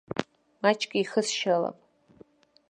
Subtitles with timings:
[0.61, 1.77] Маҷк еихысшьалап.